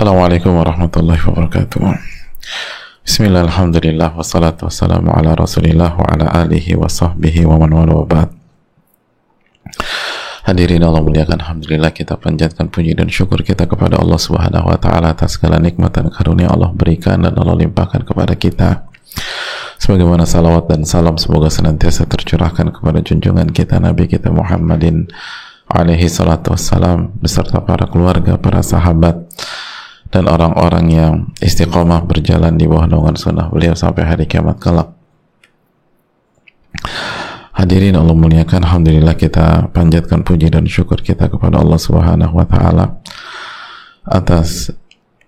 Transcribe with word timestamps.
Assalamualaikum 0.00 0.56
warahmatullahi 0.56 1.20
wabarakatuh. 1.28 1.76
Bismillah, 3.04 3.44
alhamdulillah, 3.44 4.16
wassalatu 4.16 4.64
wassalamu 4.64 5.12
ala 5.12 5.36
rasulillah 5.36 5.92
wa 5.92 6.08
ala 6.08 6.24
alihi 6.40 6.72
wa 6.72 6.88
sahbihi 6.88 7.44
wa 7.44 7.60
man 7.60 7.68
wala 7.68 8.00
wa 8.00 8.08
ba'd. 8.08 8.32
Hadirin 10.48 10.80
Allah 10.88 11.04
muliakan 11.04 11.44
Alhamdulillah 11.44 11.92
kita 11.92 12.16
panjatkan 12.16 12.72
puji 12.72 12.96
dan 12.96 13.12
syukur 13.12 13.44
kita 13.44 13.68
kepada 13.68 14.00
Allah 14.00 14.16
subhanahu 14.16 14.72
wa 14.72 14.80
ta'ala 14.80 15.12
atas 15.12 15.36
segala 15.36 15.60
nikmat 15.60 15.92
dan 15.92 16.08
karunia 16.08 16.48
Allah 16.48 16.72
berikan 16.72 17.20
dan 17.20 17.36
Allah 17.36 17.60
limpahkan 17.60 18.00
kepada 18.00 18.32
kita. 18.40 18.88
Sebagaimana 19.84 20.24
salawat 20.24 20.64
dan 20.64 20.88
salam 20.88 21.20
semoga 21.20 21.52
senantiasa 21.52 22.08
tercurahkan 22.08 22.72
kepada 22.72 23.04
junjungan 23.04 23.52
kita 23.52 23.76
Nabi 23.76 24.08
kita 24.08 24.32
Muhammadin 24.32 25.12
alaihi 25.68 26.08
salatu 26.08 26.56
wassalam 26.56 27.12
beserta 27.20 27.60
para 27.60 27.84
keluarga, 27.84 28.40
para 28.40 28.64
sahabat 28.64 29.28
dan 30.10 30.26
orang-orang 30.26 30.86
yang 30.90 31.14
istiqomah 31.38 32.02
berjalan 32.02 32.58
di 32.58 32.66
bawah 32.66 32.90
naungan 32.90 33.14
sunnah 33.14 33.46
beliau 33.46 33.78
sampai 33.78 34.02
hari 34.02 34.26
kiamat 34.26 34.58
kelak. 34.58 34.90
Hadirin 37.54 37.94
Allah 37.94 38.16
muliakan, 38.16 38.66
Alhamdulillah 38.66 39.14
kita 39.14 39.70
panjatkan 39.70 40.26
puji 40.26 40.50
dan 40.50 40.66
syukur 40.66 40.98
kita 41.02 41.30
kepada 41.30 41.62
Allah 41.62 41.78
Subhanahu 41.78 42.34
wa 42.34 42.46
taala 42.46 42.98
atas 44.06 44.74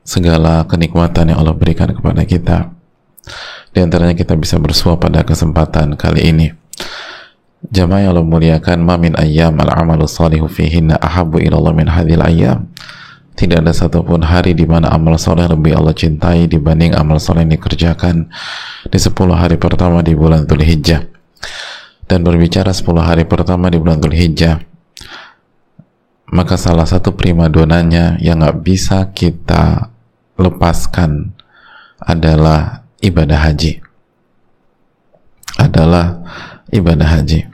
segala 0.02 0.66
kenikmatan 0.66 1.30
yang 1.30 1.38
Allah 1.38 1.54
berikan 1.54 1.90
kepada 1.94 2.26
kita. 2.26 2.74
Di 3.70 3.78
antaranya 3.78 4.18
kita 4.18 4.34
bisa 4.34 4.58
bersua 4.58 4.98
pada 4.98 5.22
kesempatan 5.22 5.94
kali 5.94 6.26
ini. 6.26 6.46
Jamaah 7.62 8.00
yang 8.02 8.10
Allah 8.18 8.26
muliakan, 8.26 8.82
ma 8.82 8.98
min 8.98 9.14
ayyam 9.14 9.54
al-amalu 9.62 10.10
salihu 10.10 10.50
fihinna 10.50 10.98
ahabbu 10.98 11.38
ila 11.46 11.62
Allah 11.62 11.74
min 11.78 11.86
hadhil 11.86 12.18
ayyam 12.18 12.66
tidak 13.32 13.64
ada 13.64 13.72
satupun 13.72 14.22
hari 14.22 14.52
di 14.52 14.68
mana 14.68 14.92
amal 14.92 15.16
soleh 15.16 15.48
lebih 15.48 15.72
Allah 15.76 15.96
cintai 15.96 16.46
dibanding 16.46 16.92
amal 16.92 17.16
soleh 17.16 17.44
yang 17.48 17.56
dikerjakan 17.56 18.28
di 18.86 18.98
10 19.00 19.12
hari 19.32 19.56
pertama 19.56 20.04
di 20.04 20.12
bulan 20.12 20.44
Dhul 20.44 20.62
Hijjah 20.62 21.06
dan 22.06 22.20
berbicara 22.22 22.70
10 22.70 22.84
hari 23.00 23.24
pertama 23.24 23.72
di 23.72 23.80
bulan 23.80 23.98
Dhul 23.98 24.14
Hijjah 24.14 24.60
maka 26.32 26.56
salah 26.56 26.88
satu 26.88 27.12
prima 27.12 27.52
donanya 27.52 28.16
yang 28.16 28.40
nggak 28.40 28.64
bisa 28.64 29.12
kita 29.12 29.92
lepaskan 30.40 31.36
adalah 32.00 32.88
ibadah 33.04 33.52
haji. 33.52 33.84
Adalah 35.60 36.24
ibadah 36.72 37.20
haji. 37.20 37.44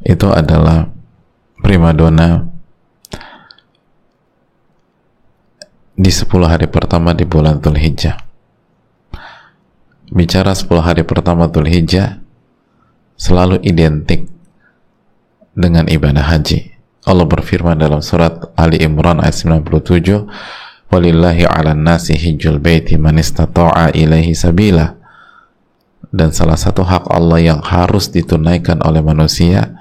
Itu 0.00 0.32
adalah 0.32 0.88
prima 1.60 1.92
di 5.96 6.12
10 6.12 6.28
hari 6.44 6.68
pertama 6.68 7.16
di 7.16 7.24
bulan 7.24 7.58
Dhul 7.58 7.80
Hijjah 7.80 8.20
bicara 10.12 10.54
10 10.54 10.68
hari 10.84 11.02
pertama 11.02 11.48
Dhul 11.48 11.66
Hijjah 11.66 12.20
selalu 13.16 13.64
identik 13.64 14.28
dengan 15.56 15.88
ibadah 15.88 16.36
haji. 16.36 16.76
Allah 17.08 17.24
berfirman 17.24 17.80
dalam 17.80 18.04
surat 18.04 18.52
Ali 18.58 18.82
Imran 18.84 19.24
ayat 19.24 19.40
97 19.40 20.92
walillahi 20.92 21.48
ala 21.48 21.72
nasi 21.72 22.12
hijjul 22.12 22.60
baiti 22.60 23.00
man 23.00 23.16
istata'a 23.16 23.94
ilaihi 23.96 24.36
sabila. 24.36 24.94
Dan 26.12 26.30
salah 26.30 26.60
satu 26.60 26.86
hak 26.86 27.10
Allah 27.10 27.40
yang 27.42 27.60
harus 27.64 28.12
ditunaikan 28.12 28.78
oleh 28.84 29.02
manusia 29.02 29.74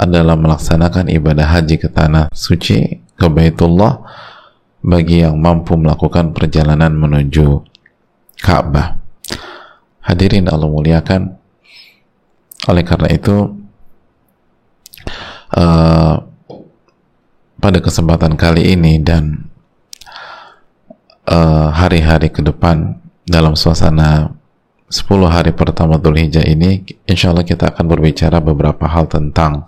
adalah 0.00 0.34
melaksanakan 0.38 1.12
ibadah 1.12 1.44
haji 1.44 1.76
ke 1.76 1.86
tanah 1.92 2.32
suci 2.32 2.98
ke 3.14 3.26
Baitullah 3.28 4.00
bagi 4.82 5.22
yang 5.22 5.38
mampu 5.38 5.78
melakukan 5.78 6.34
perjalanan 6.34 6.90
menuju 6.98 7.62
Ka'bah. 8.42 8.98
Hadirin 10.02 10.50
Allah 10.50 10.66
muliakan. 10.66 11.38
Oleh 12.66 12.82
karena 12.82 13.08
itu, 13.14 13.54
uh, 15.54 16.14
pada 17.62 17.78
kesempatan 17.78 18.34
kali 18.34 18.74
ini 18.74 18.98
dan 18.98 19.46
eh, 21.30 21.68
hari-hari 21.70 22.26
uh, 22.26 22.34
ke 22.34 22.42
depan 22.42 22.98
dalam 23.22 23.54
suasana 23.54 24.34
10 24.90 25.06
hari 25.30 25.54
pertama 25.54 25.94
Dhul 26.02 26.18
Hijjah 26.26 26.42
ini, 26.42 26.82
insya 27.06 27.30
Allah 27.30 27.46
kita 27.46 27.70
akan 27.70 27.86
berbicara 27.86 28.42
beberapa 28.42 28.90
hal 28.90 29.06
tentang 29.06 29.62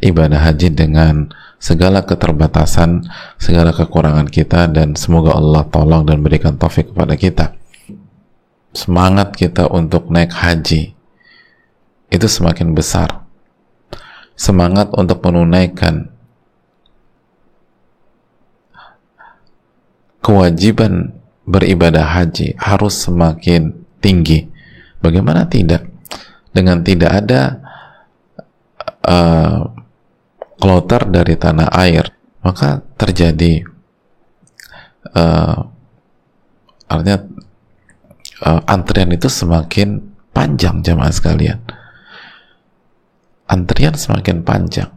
ibadah 0.00 0.42
haji 0.48 0.72
dengan 0.72 1.28
segala 1.56 2.04
keterbatasan, 2.04 3.04
segala 3.40 3.72
kekurangan 3.72 4.28
kita 4.28 4.68
dan 4.68 4.94
semoga 4.94 5.34
Allah 5.34 5.64
tolong 5.68 6.04
dan 6.04 6.20
berikan 6.20 6.56
taufik 6.60 6.92
kepada 6.92 7.16
kita. 7.16 7.46
Semangat 8.76 9.32
kita 9.32 9.72
untuk 9.72 10.12
naik 10.12 10.36
haji 10.36 10.92
itu 12.12 12.26
semakin 12.28 12.76
besar. 12.76 13.24
Semangat 14.36 14.92
untuk 14.92 15.24
menunaikan 15.24 16.12
kewajiban 20.20 21.16
beribadah 21.48 22.04
haji 22.04 22.52
harus 22.60 23.00
semakin 23.00 23.72
tinggi. 24.04 24.44
Bagaimana 25.00 25.48
tidak? 25.48 25.88
Dengan 26.52 26.84
tidak 26.84 27.12
ada 27.24 27.40
uh, 29.08 29.75
kloter 30.56 31.08
dari 31.08 31.36
tanah 31.36 31.68
air 31.72 32.08
maka 32.40 32.80
terjadi 32.96 33.66
uh, 35.14 35.58
artinya 36.86 37.18
uh, 38.46 38.60
antrian 38.70 39.10
itu 39.10 39.26
semakin 39.26 40.02
panjang 40.30 40.84
jamaah 40.84 41.12
sekalian. 41.12 41.58
Antrian 43.46 43.94
semakin 43.94 44.42
panjang. 44.42 44.90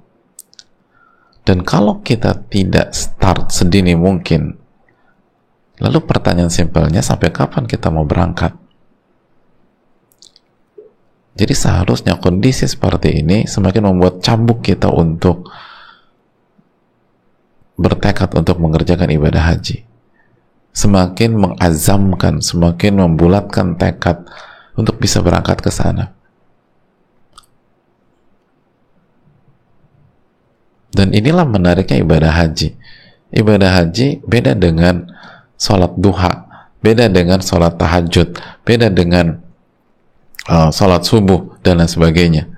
Dan 1.47 1.63
kalau 1.63 2.03
kita 2.03 2.45
tidak 2.51 2.91
start 2.93 3.49
sedini 3.49 3.95
mungkin 3.95 4.59
lalu 5.79 6.03
pertanyaan 6.03 6.51
simpelnya 6.51 6.99
sampai 6.99 7.31
kapan 7.31 7.63
kita 7.63 7.87
mau 7.87 8.03
berangkat 8.03 8.51
jadi 11.39 11.55
seharusnya 11.55 12.19
kondisi 12.19 12.67
seperti 12.67 13.23
ini 13.23 13.47
semakin 13.47 13.87
membuat 13.87 14.19
cambuk 14.19 14.59
kita 14.59 14.91
untuk 14.91 15.47
bertekad 17.79 18.35
untuk 18.35 18.59
mengerjakan 18.59 19.07
ibadah 19.07 19.55
haji. 19.55 19.87
Semakin 20.75 21.39
mengazamkan, 21.39 22.43
semakin 22.43 22.99
membulatkan 23.07 23.79
tekad 23.79 24.27
untuk 24.75 24.99
bisa 24.99 25.23
berangkat 25.23 25.63
ke 25.63 25.71
sana. 25.71 26.11
Dan 30.91 31.15
inilah 31.15 31.47
menariknya 31.47 32.03
ibadah 32.03 32.35
haji. 32.35 32.75
Ibadah 33.31 33.79
haji 33.79 34.27
beda 34.27 34.59
dengan 34.59 35.07
sholat 35.55 35.95
duha, 35.95 36.51
beda 36.83 37.07
dengan 37.07 37.39
sholat 37.39 37.79
tahajud, 37.79 38.35
beda 38.67 38.91
dengan 38.91 39.48
uh, 40.49 40.69
sholat 40.73 41.05
subuh 41.05 41.61
dan 41.61 41.79
lain 41.79 41.87
sebagainya. 41.87 42.49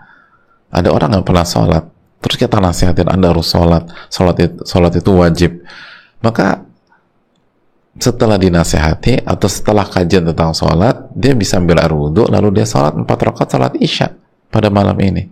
Ada 0.72 0.88
orang 0.88 1.20
yang 1.20 1.24
pernah 1.28 1.44
sholat 1.44 1.84
terus 2.24 2.38
kita 2.40 2.62
nasihatin 2.64 3.12
anda 3.12 3.34
harus 3.34 3.52
sholat 3.52 3.92
sholat 4.08 4.36
itu, 4.40 4.58
sholat 4.64 4.94
itu 4.96 5.12
wajib. 5.12 5.52
Maka 6.24 6.64
setelah 8.00 8.40
dinasehati 8.40 9.28
atau 9.28 9.52
setelah 9.52 9.84
kajian 9.84 10.24
tentang 10.24 10.56
sholat 10.56 11.12
dia 11.12 11.36
bisa 11.36 11.60
ambil 11.60 11.84
air 11.84 11.92
wudhu 11.92 12.24
lalu 12.32 12.56
dia 12.56 12.64
sholat 12.64 12.96
empat 12.96 13.20
rakaat 13.20 13.50
sholat 13.52 13.74
isya 13.84 14.16
pada 14.48 14.72
malam 14.72 14.96
ini. 15.04 15.28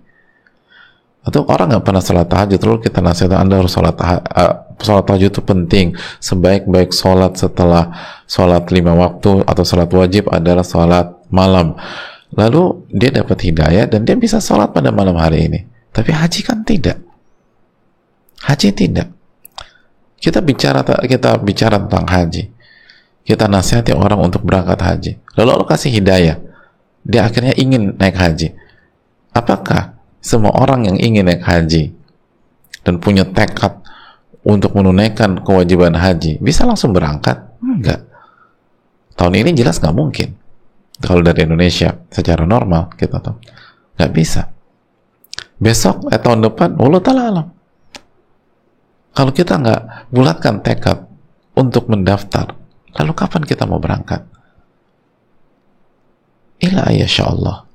Atau 1.23 1.47
orang 1.47 1.71
nggak 1.71 1.83
pernah 1.87 2.03
sholat 2.03 2.27
tahajud 2.27 2.59
lalu 2.59 2.77
kita 2.83 2.99
nasihat 2.99 3.39
anda 3.39 3.63
harus 3.63 3.71
sholat 3.71 3.95
uh, 3.95 4.75
sholat 4.75 5.03
tahajud 5.07 5.29
itu 5.31 5.41
penting. 5.45 5.95
Sebaik-baik 6.19 6.91
sholat 6.91 7.39
setelah 7.39 7.95
sholat 8.27 8.67
lima 8.75 8.91
waktu 8.91 9.47
atau 9.47 9.63
sholat 9.63 9.87
wajib 9.95 10.27
adalah 10.27 10.65
sholat 10.67 11.15
malam 11.31 11.79
lalu 12.33 12.85
dia 12.93 13.09
dapat 13.09 13.37
hidayah 13.41 13.85
dan 13.89 14.05
dia 14.05 14.13
bisa 14.13 14.37
sholat 14.37 14.69
pada 14.69 14.93
malam 14.93 15.17
hari 15.17 15.49
ini. 15.49 15.59
Tapi 15.89 16.13
haji 16.13 16.41
kan 16.45 16.61
tidak. 16.61 16.97
Haji 18.45 18.69
tidak. 18.71 19.09
Kita 20.19 20.43
bicara 20.43 20.83
kita 20.83 21.39
bicara 21.41 21.79
tentang 21.81 22.05
haji. 22.05 22.43
Kita 23.25 23.45
nasihati 23.45 23.93
orang 23.93 24.19
untuk 24.25 24.41
berangkat 24.45 24.79
haji. 24.81 25.11
Lalu 25.37 25.49
Allah 25.53 25.69
kasih 25.69 25.91
hidayah. 25.93 26.37
Dia 27.05 27.25
akhirnya 27.25 27.53
ingin 27.57 27.95
naik 27.97 28.17
haji. 28.17 28.53
Apakah 29.33 29.97
semua 30.19 30.51
orang 30.57 30.85
yang 30.89 30.97
ingin 30.99 31.29
naik 31.29 31.45
haji 31.45 31.93
dan 32.83 32.99
punya 32.99 33.23
tekad 33.23 33.79
untuk 34.43 34.73
menunaikan 34.75 35.39
kewajiban 35.45 35.95
haji 35.95 36.41
bisa 36.41 36.65
langsung 36.65 36.91
berangkat? 36.91 37.49
enggak. 37.59 38.01
Tahun 39.15 39.35
ini 39.35 39.51
jelas 39.51 39.79
nggak 39.79 39.95
mungkin 39.95 40.35
kalau 40.99 41.23
dari 41.23 41.47
Indonesia 41.47 41.95
secara 42.11 42.43
normal 42.43 42.93
kita 42.95 43.19
tahu 43.19 43.35
nggak 43.95 44.11
bisa 44.15 44.51
besok 45.59 46.07
eh, 46.11 46.19
tahun 46.19 46.43
depan 46.45 46.79
Allah 46.79 47.01
taala 47.03 47.21
alam 47.27 47.47
kalau 49.13 49.31
kita 49.35 49.59
nggak 49.59 50.11
bulatkan 50.15 50.63
tekad 50.63 51.09
untuk 51.59 51.91
mendaftar. 51.91 52.55
Lalu 52.95 53.11
kapan 53.11 53.43
kita 53.43 53.67
mau 53.67 53.83
berangkat? 53.83 54.23
Ila 56.63 56.87
ya 56.91 57.07
Allah. 57.27 57.67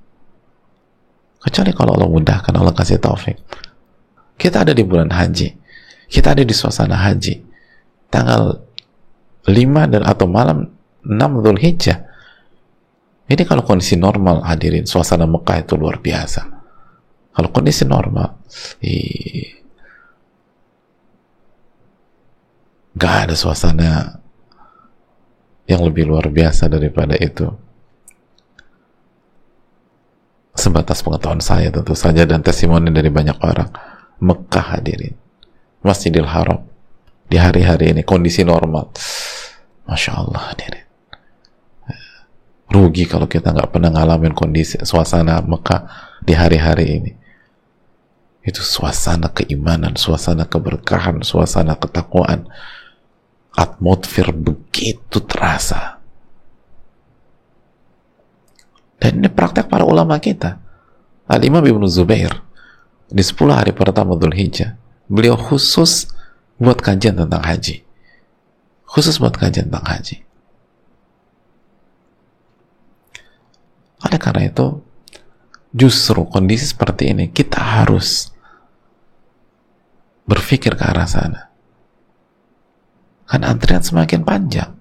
Kecuali 1.45 1.77
kalau 1.77 1.93
Allah 1.97 2.09
mudahkan, 2.09 2.53
Allah 2.57 2.73
kasih 2.73 2.97
taufik. 2.97 3.37
Kita 4.41 4.65
ada 4.65 4.73
di 4.73 4.81
bulan 4.81 5.13
haji. 5.13 5.53
Kita 6.09 6.33
ada 6.33 6.41
di 6.41 6.55
suasana 6.57 6.97
haji. 6.97 7.45
Tanggal 8.09 8.65
5 9.45 9.93
dan 9.93 10.03
atau 10.09 10.25
malam 10.25 10.73
6 11.05 11.45
Dhul 11.45 11.61
Hijjah. 11.61 12.01
Ini 13.25 13.43
kalau 13.49 13.65
kondisi 13.65 13.97
normal 13.97 14.45
hadirin, 14.45 14.85
suasana 14.85 15.25
Mekah 15.25 15.65
itu 15.65 15.81
luar 15.81 15.97
biasa. 15.97 16.45
Kalau 17.35 17.49
kondisi 17.51 17.89
normal, 17.89 18.37
gak 22.95 23.15
ada 23.27 23.35
suasana 23.35 24.21
yang 25.65 25.81
lebih 25.81 26.05
luar 26.05 26.29
biasa 26.29 26.69
daripada 26.69 27.17
itu. 27.17 27.49
Sebatas 30.55 31.01
pengetahuan 31.01 31.43
saya 31.43 31.73
tentu 31.73 31.97
saja 31.97 32.29
dan 32.29 32.45
testimoni 32.45 32.93
dari 32.93 33.09
banyak 33.09 33.41
orang. 33.41 33.73
Mekah 34.21 34.79
hadirin. 34.79 35.17
Masjidil 35.83 36.29
Haram. 36.29 36.63
Di 37.27 37.41
hari-hari 37.41 37.91
ini 37.91 38.07
kondisi 38.07 38.45
normal. 38.47 38.95
Masya 39.89 40.13
Allah 40.13 40.55
hadirin 40.55 40.84
rugi 42.71 43.05
kalau 43.09 43.29
kita 43.29 43.53
nggak 43.53 43.71
pernah 43.71 43.91
ngalamin 43.93 44.33
kondisi 44.33 44.81
suasana 44.83 45.41
Mekah 45.45 45.83
di 46.25 46.33
hari-hari 46.33 46.87
ini 47.01 47.13
itu 48.45 48.61
suasana 48.61 49.33
keimanan, 49.33 49.97
suasana 49.97 50.45
keberkahan, 50.45 51.25
suasana 51.25 51.81
ketakwaan 51.81 52.45
atmosfer 53.57 54.37
begitu 54.37 55.25
terasa 55.25 56.05
dan 59.05 59.21
ini 59.21 59.29
praktek 59.29 59.69
para 59.69 59.85
ulama 59.85 60.17
kita. 60.17 60.57
Al-Imam 61.29 61.61
Ibn 61.61 61.85
Zubair 61.85 62.41
di 63.13 63.21
10 63.21 63.53
hari 63.53 63.77
pertama 63.77 64.17
Dhul 64.17 64.33
Hijjah, 64.33 64.81
beliau 65.13 65.37
khusus 65.37 66.09
buat 66.57 66.81
kajian 66.81 67.21
tentang 67.21 67.45
haji. 67.45 67.85
Khusus 68.89 69.21
buat 69.21 69.37
kajian 69.37 69.69
tentang 69.69 69.85
haji. 69.85 70.25
Oleh 74.05 74.21
karena 74.21 74.47
itu, 74.47 74.85
justru 75.73 76.29
kondisi 76.29 76.69
seperti 76.69 77.11
ini, 77.11 77.33
kita 77.33 77.59
harus 77.59 78.31
berpikir 80.29 80.77
ke 80.77 80.85
arah 80.85 81.09
sana. 81.09 81.51
Kan 83.25 83.43
antrian 83.43 83.81
semakin 83.81 84.21
panjang. 84.23 84.73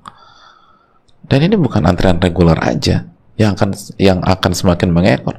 Dan 1.24 1.40
ini 1.48 1.56
bukan 1.56 1.88
antrian 1.88 2.20
reguler 2.20 2.60
aja 2.60 3.14
yang 3.38 3.58
akan 3.58 3.74
yang 3.98 4.20
akan 4.22 4.52
semakin 4.54 4.90
mengekor 4.94 5.38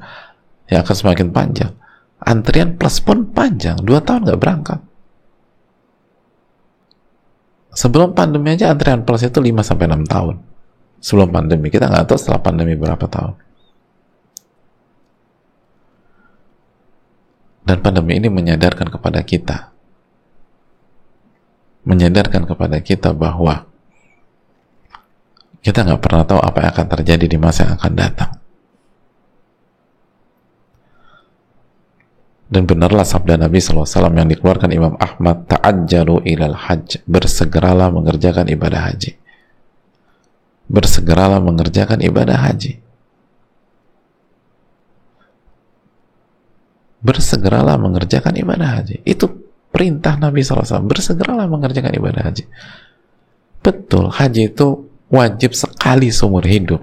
yang 0.66 0.82
akan 0.82 0.96
semakin 0.96 1.28
panjang 1.30 1.72
antrian 2.18 2.74
plus 2.74 2.98
pun 2.98 3.30
panjang 3.30 3.78
dua 3.78 4.02
tahun 4.02 4.26
nggak 4.26 4.40
berangkat 4.40 4.80
sebelum 7.74 8.14
pandemi 8.16 8.54
aja 8.54 8.74
antrian 8.74 9.06
plus 9.06 9.22
itu 9.26 9.38
5 9.38 9.62
sampai 9.62 9.86
enam 9.86 10.02
tahun 10.06 10.42
sebelum 10.98 11.30
pandemi 11.30 11.70
kita 11.70 11.86
nggak 11.86 12.06
tahu 12.10 12.18
setelah 12.18 12.40
pandemi 12.42 12.74
berapa 12.74 13.06
tahun 13.06 13.34
dan 17.64 17.80
pandemi 17.80 18.20
ini 18.20 18.28
menyadarkan 18.28 18.92
kepada 18.92 19.24
kita 19.24 19.74
menyadarkan 21.84 22.48
kepada 22.48 22.80
kita 22.80 23.12
bahwa 23.12 23.68
kita 25.64 25.84
nggak 25.84 26.00
pernah 26.00 26.24
tahu 26.28 26.40
apa 26.40 26.58
yang 26.60 26.70
akan 26.76 26.86
terjadi 27.00 27.24
di 27.28 27.38
masa 27.40 27.68
yang 27.68 27.76
akan 27.80 27.94
datang. 27.96 28.32
Dan 32.44 32.68
benarlah 32.68 33.08
sabda 33.08 33.40
Nabi 33.40 33.58
SAW 33.58 33.88
yang 34.12 34.28
dikeluarkan 34.28 34.70
Imam 34.70 34.94
Ahmad, 35.00 35.48
ta'ajjalu 35.48 36.28
ilal 36.28 36.54
hajj, 36.54 37.00
bersegeralah 37.08 37.88
mengerjakan 37.88 38.46
ibadah 38.52 38.92
haji. 38.92 39.16
Bersegeralah 40.68 41.40
mengerjakan 41.40 42.04
ibadah 42.04 42.36
haji. 42.36 42.83
Bersegeralah 47.04 47.76
mengerjakan 47.76 48.32
ibadah 48.40 48.80
haji. 48.80 49.04
Itu 49.04 49.28
perintah 49.68 50.16
Nabi 50.16 50.40
SAW, 50.40 50.88
bersegeralah 50.88 51.44
mengerjakan 51.44 51.92
ibadah 51.92 52.32
haji. 52.32 52.48
Betul, 53.60 54.08
haji 54.08 54.48
itu 54.48 54.88
wajib 55.12 55.52
sekali 55.52 56.08
seumur 56.08 56.48
hidup. 56.48 56.80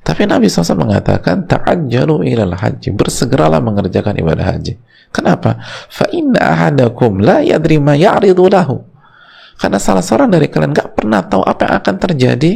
Tapi 0.00 0.24
Nabi 0.24 0.48
SAW 0.48 0.80
mengatakan 0.80 1.44
ta'ajjalu 1.44 2.30
ilal 2.32 2.56
haji, 2.56 2.94
bersegeralah 2.94 3.60
mengerjakan 3.60 4.16
ibadah 4.16 4.56
haji. 4.56 4.80
Kenapa? 5.10 5.58
Fa 5.90 6.06
inna 6.14 6.40
ahadakum 6.40 7.20
la 7.20 7.42
yadri 7.42 7.82
ma 7.82 7.98
ya'ridu 7.98 8.46
lahu. 8.48 8.80
Karena 9.60 9.76
salah 9.76 10.00
seorang 10.00 10.32
dari 10.32 10.48
kalian 10.48 10.72
gak 10.72 10.96
pernah 10.96 11.20
tahu 11.20 11.44
apa 11.44 11.68
yang 11.68 11.74
akan 11.84 11.94
terjadi 12.00 12.52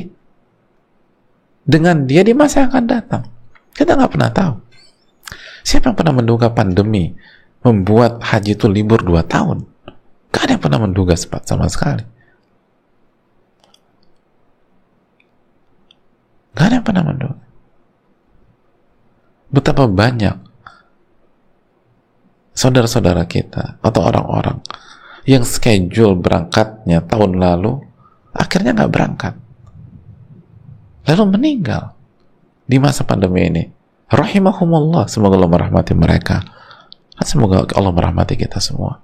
dengan 1.68 2.08
dia 2.08 2.24
di 2.24 2.32
masa 2.32 2.64
yang 2.64 2.72
akan 2.72 2.86
datang. 2.88 3.22
Kita 3.76 3.92
gak 3.92 4.12
pernah 4.16 4.32
tahu. 4.32 4.54
Siapa 5.64 5.90
yang 5.90 5.96
pernah 5.96 6.14
menduga 6.20 6.52
pandemi 6.52 7.16
membuat 7.64 8.20
haji 8.20 8.52
itu 8.52 8.68
libur 8.68 9.00
dua 9.00 9.24
tahun? 9.24 9.64
Gak 10.28 10.44
ada 10.44 10.52
yang 10.54 10.62
pernah 10.62 10.80
menduga 10.84 11.16
sama 11.16 11.64
sekali. 11.72 12.04
Gak 16.52 16.64
ada 16.68 16.74
yang 16.78 16.86
pernah 16.86 17.04
menduga. 17.08 17.40
Betapa 19.48 19.88
banyak 19.88 20.36
saudara-saudara 22.54 23.24
kita 23.26 23.82
atau 23.82 24.00
orang-orang 24.04 24.62
yang 25.26 25.42
schedule 25.42 26.14
berangkatnya 26.14 27.02
tahun 27.08 27.40
lalu 27.40 27.82
akhirnya 28.30 28.76
nggak 28.76 28.92
berangkat 28.92 29.34
lalu 31.10 31.22
meninggal 31.34 31.92
di 32.64 32.76
masa 32.78 33.02
pandemi 33.02 33.50
ini 33.50 33.64
rahimahumullah 34.14 35.10
semoga 35.10 35.34
Allah 35.34 35.50
merahmati 35.50 35.92
mereka 35.98 36.46
semoga 37.26 37.66
Allah 37.74 37.90
merahmati 37.90 38.38
kita 38.38 38.62
semua 38.62 39.02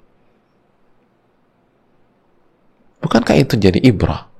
bukankah 3.02 3.34
itu 3.34 3.58
jadi 3.58 3.82
ibrah 3.82 4.30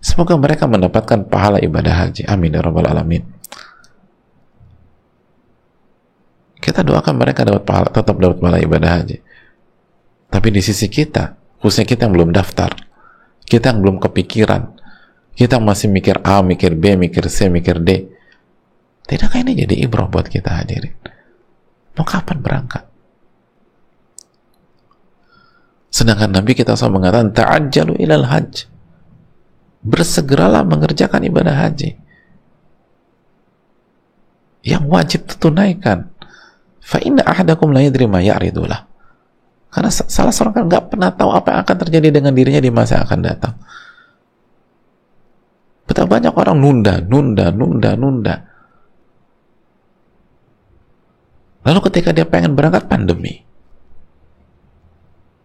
Semoga 0.00 0.32
mereka 0.40 0.64
mendapatkan 0.64 1.28
pahala 1.28 1.60
ibadah 1.60 2.08
haji. 2.08 2.24
Amin 2.24 2.56
ya 2.56 2.64
alamin. 2.64 3.20
Kita 6.56 6.80
doakan 6.80 7.14
mereka 7.20 7.44
dapat 7.44 7.68
pahala, 7.68 7.88
tetap 7.92 8.16
dapat 8.16 8.36
pahala 8.40 8.58
ibadah 8.64 8.90
haji. 9.00 9.20
Tapi 10.32 10.48
di 10.48 10.60
sisi 10.64 10.88
kita, 10.88 11.36
khususnya 11.60 11.84
kita 11.84 12.08
yang 12.08 12.16
belum 12.16 12.30
daftar, 12.32 12.72
kita 13.44 13.72
yang 13.72 13.80
belum 13.84 13.96
kepikiran, 14.00 14.72
kita 15.36 15.60
masih 15.60 15.92
mikir 15.92 16.20
A, 16.24 16.40
mikir 16.40 16.72
B, 16.76 16.96
mikir 16.96 17.28
C, 17.28 17.52
mikir 17.52 17.80
D. 17.80 18.09
Tidakkah 19.10 19.42
ini 19.42 19.58
jadi 19.58 19.74
ibrah 19.74 20.06
buat 20.06 20.30
kita 20.30 20.62
hadirin? 20.62 20.94
Mau 21.98 22.06
kapan 22.06 22.38
berangkat? 22.38 22.86
Sedangkan 25.90 26.30
Nabi 26.30 26.54
kita 26.54 26.78
selalu 26.78 27.02
mengatakan 27.02 27.34
ta'ajjalu 27.34 27.98
ilal 27.98 28.30
hajj. 28.30 28.70
Bersegeralah 29.82 30.62
mengerjakan 30.62 31.26
ibadah 31.26 31.66
haji. 31.66 31.98
Yang 34.62 34.84
wajib 34.86 35.20
tunaikan. 35.42 36.14
Fa 36.78 37.02
inna 37.02 37.26
ahadakum 37.26 37.74
la 37.74 37.82
yadri 37.82 38.06
ma 38.06 38.22
ya'ridulah 38.22 38.90
karena 39.70 39.90
salah 39.90 40.34
seorang 40.34 40.54
kan 40.54 40.64
nggak 40.66 40.84
pernah 40.90 41.10
tahu 41.14 41.30
apa 41.30 41.54
yang 41.54 41.60
akan 41.62 41.76
terjadi 41.86 42.08
dengan 42.10 42.34
dirinya 42.34 42.58
di 42.58 42.74
masa 42.74 42.98
yang 42.98 43.06
akan 43.06 43.20
datang. 43.22 43.54
Betapa 45.86 46.10
banyak 46.10 46.34
orang 46.34 46.56
nunda 46.58 46.94
nunda 46.98 47.54
nunda 47.54 47.90
nunda 47.94 48.34
lalu 51.66 51.78
ketika 51.90 52.10
dia 52.14 52.26
pengen 52.26 52.56
berangkat 52.56 52.86
pandemi 52.88 53.44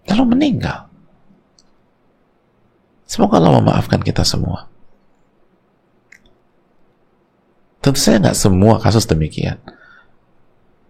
lalu 0.08 0.24
meninggal 0.36 0.86
Semoga 3.06 3.38
Allah 3.38 3.62
memaafkan 3.62 4.02
kita 4.02 4.26
semua. 4.26 4.66
Tentu 7.80 8.02
saya 8.02 8.18
nggak 8.18 8.38
semua 8.38 8.82
kasus 8.82 9.06
demikian. 9.06 9.62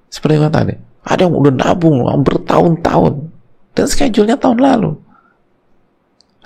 Seperti 0.07 0.39
yang 0.39 0.47
tadi, 0.47 0.79
ada 1.03 1.27
yang 1.27 1.35
udah 1.35 1.51
nabung 1.51 2.07
bertahun-tahun 2.23 3.29
dan 3.75 3.85
schedule-nya 3.85 4.39
tahun 4.39 4.63
lalu. 4.63 4.95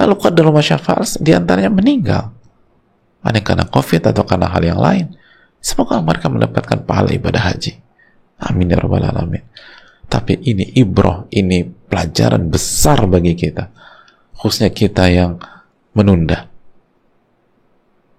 Lalu 0.02 0.14
dalam 0.34 0.58
masyafal 0.58 1.06
di 1.22 1.38
antaranya 1.38 1.70
meninggal. 1.70 2.34
Ada 3.22 3.46
karena 3.46 3.70
COVID 3.70 4.10
atau 4.10 4.24
karena 4.26 4.50
hal 4.50 4.64
yang 4.66 4.82
lain. 4.82 5.06
Semoga 5.62 6.02
mereka 6.02 6.34
mendapatkan 6.34 6.82
pahala 6.82 7.14
ibadah 7.14 7.46
haji. 7.46 7.78
Amin 8.40 8.72
ya 8.72 8.80
rabbal 8.80 9.04
alamin. 9.04 9.44
Tapi 10.10 10.42
ini 10.42 10.74
ibroh, 10.80 11.30
ini 11.30 11.62
pelajaran 11.64 12.50
besar 12.50 13.06
bagi 13.06 13.38
kita. 13.38 13.70
Khususnya 14.40 14.72
kita 14.72 15.06
yang 15.12 15.38
menunda 15.94 16.48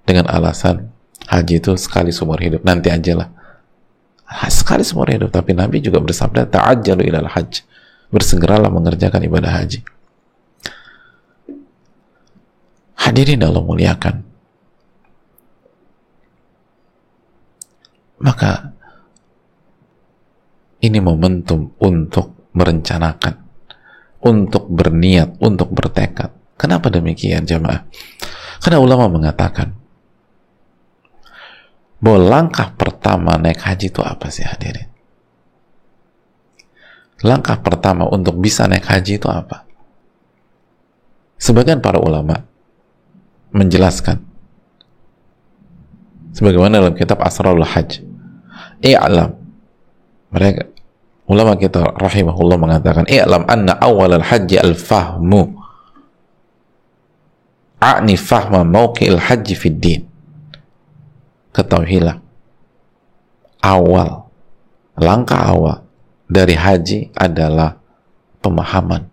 dengan 0.05 0.29
alasan 0.29 0.93
haji 1.27 1.59
itu 1.59 1.73
sekali 1.81 2.15
seumur 2.15 2.39
hidup. 2.39 2.63
Nanti 2.63 2.93
aja 2.93 3.15
lah. 3.17 3.29
Sekali 4.47 4.87
seumur 4.87 5.11
hidup. 5.11 5.33
Tapi 5.35 5.57
Nabi 5.57 5.83
juga 5.83 5.99
bersabda 5.99 6.47
ta'ajjalu 6.47 7.11
ilal 7.11 7.31
hajj. 7.31 7.67
Bersegeralah 8.11 8.71
mengerjakan 8.71 9.23
ibadah 9.27 9.51
haji. 9.63 9.81
Hadirin 13.01 13.43
Allah 13.43 13.65
muliakan. 13.65 14.15
Maka 18.21 18.77
ini 20.81 20.99
momentum 21.01 21.77
untuk 21.81 22.51
merencanakan 22.57 23.35
untuk 24.21 24.69
berniat, 24.69 25.41
untuk 25.41 25.73
bertekad 25.73 26.33
kenapa 26.61 26.93
demikian 26.93 27.49
jamaah? 27.49 27.89
karena 28.61 28.77
ulama 28.77 29.09
mengatakan 29.09 29.73
bahwa 32.01 32.21
langkah 32.21 32.73
pertama 32.77 33.37
naik 33.41 33.61
haji 33.61 33.93
itu 33.93 34.01
apa 34.01 34.33
sih 34.33 34.45
hadirin? 34.45 34.89
Langkah 37.21 37.61
pertama 37.61 38.09
untuk 38.09 38.41
bisa 38.41 38.65
naik 38.65 38.89
haji 38.89 39.21
itu 39.21 39.29
apa? 39.29 39.69
Sebagian 41.37 41.85
para 41.85 42.01
ulama 42.01 42.49
menjelaskan 43.53 44.21
sebagaimana 46.37 46.81
dalam 46.81 46.95
kitab 46.97 47.21
Asrarul 47.21 47.67
Hajj 47.67 48.01
i'lam 48.85 49.37
mereka 50.31 50.71
ulama 51.27 51.59
kita 51.59 51.95
rahimahullah 51.99 52.59
mengatakan 52.59 53.07
i'lam 53.11 53.47
anna 53.47 53.75
awal 53.79 54.11
al-hajji 54.15 54.59
al-fahmu. 54.59 55.59
A'ni 57.81 58.15
fahma 58.15 58.61
mawqi'il 58.61 59.17
hajji 59.17 59.55
fid 59.57 59.79
din. 59.81 60.03
Ketahuilah 61.51 62.21
awal 63.65 64.31
langkah 65.01 65.41
awal 65.41 65.83
dari 66.31 66.55
haji 66.55 67.11
adalah 67.17 67.81
pemahaman. 68.45 69.09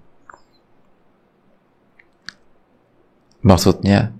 Maksudnya 3.41 4.11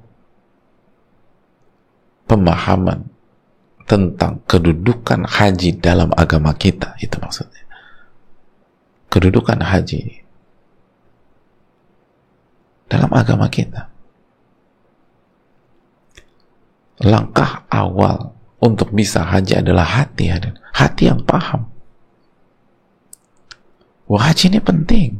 pemahaman 2.26 3.17
tentang 3.88 4.44
kedudukan 4.44 5.24
haji 5.24 5.80
dalam 5.80 6.12
agama 6.12 6.52
kita 6.52 7.00
itu 7.00 7.16
maksudnya. 7.24 7.64
Kedudukan 9.08 9.64
haji 9.64 10.28
dalam 12.92 13.08
agama 13.16 13.48
kita. 13.48 13.88
Langkah 17.00 17.64
awal 17.72 18.36
untuk 18.60 18.92
bisa 18.92 19.24
haji 19.24 19.64
adalah 19.64 19.88
hati 19.88 20.36
hati 20.76 21.08
yang 21.08 21.24
paham. 21.24 21.72
Wah 24.12 24.28
haji 24.28 24.52
ini 24.52 24.60
penting. 24.60 25.12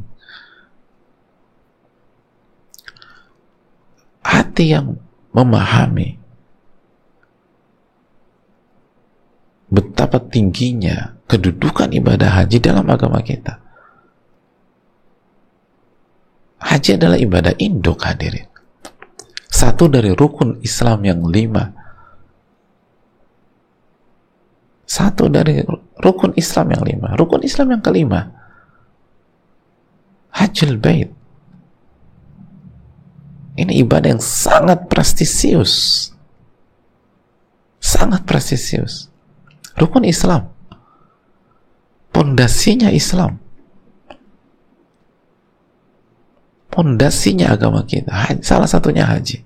Hati 4.28 4.76
yang 4.76 5.00
memahami 5.32 6.17
betapa 9.68 10.24
tingginya 10.24 11.20
kedudukan 11.28 11.92
ibadah 11.92 12.44
haji 12.44 12.58
dalam 12.64 12.88
agama 12.88 13.20
kita. 13.20 13.60
Haji 16.58 16.98
adalah 16.98 17.20
ibadah 17.20 17.54
induk 17.60 18.02
hadirin. 18.02 18.48
Satu 19.48 19.92
dari 19.92 20.12
rukun 20.16 20.60
Islam 20.64 21.06
yang 21.06 21.22
lima. 21.24 21.70
Satu 24.88 25.28
dari 25.28 25.62
rukun 26.00 26.34
Islam 26.40 26.74
yang 26.74 26.84
lima. 26.88 27.08
Rukun 27.20 27.44
Islam 27.44 27.78
yang 27.78 27.84
kelima. 27.84 28.22
Hajjul 30.34 30.80
bait. 30.80 31.12
Ini 33.58 33.74
ibadah 33.82 34.18
yang 34.18 34.24
sangat 34.24 34.86
prestisius. 34.86 36.08
Sangat 37.82 38.26
prestisius 38.26 39.07
rukun 39.78 40.04
Islam. 40.04 40.50
Pondasinya 42.10 42.90
Islam. 42.90 43.38
Pondasinya 46.74 47.54
agama 47.54 47.86
kita. 47.86 48.42
Salah 48.42 48.66
satunya 48.66 49.06
haji. 49.06 49.46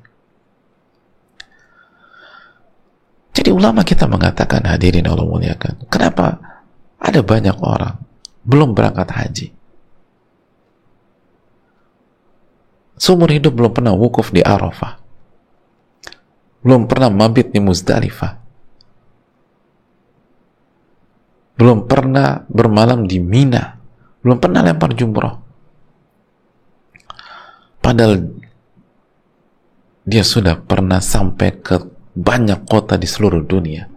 Jadi 3.31 3.49
ulama 3.51 3.83
kita 3.87 4.07
mengatakan 4.11 4.67
hadirin 4.67 5.07
Allah 5.07 5.23
muliakan 5.23 5.87
kenapa 5.87 6.35
ada 6.99 7.23
banyak 7.23 7.55
orang 7.63 7.95
belum 8.43 8.75
berangkat 8.75 9.07
haji? 9.07 9.47
Seumur 12.99 13.31
hidup 13.31 13.55
belum 13.57 13.71
pernah 13.71 13.95
wukuf 13.95 14.29
di 14.29 14.43
Arafah. 14.43 14.99
Belum 16.61 16.85
pernah 16.85 17.09
mabit 17.09 17.49
di 17.49 17.57
Muzdalifah 17.57 18.40
belum 21.61 21.85
pernah 21.85 22.41
bermalam 22.49 23.05
di 23.05 23.21
Mina 23.21 23.77
belum 24.25 24.41
pernah 24.41 24.65
lempar 24.65 24.97
jumroh 24.97 25.51
Padahal 27.81 28.23
dia 30.05 30.23
sudah 30.23 30.61
pernah 30.61 31.01
sampai 31.01 31.49
ke 31.59 31.75
banyak 32.13 32.63
kota 32.69 32.95
di 32.95 33.09
seluruh 33.09 33.41
dunia. 33.41 33.89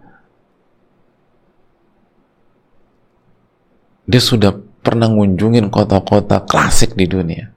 Dia 4.05 4.21
sudah 4.21 4.53
pernah 4.81 5.09
ngunjungin 5.09 5.69
kota-kota 5.69 6.45
klasik 6.45 6.93
di 6.97 7.05
dunia. 7.09 7.49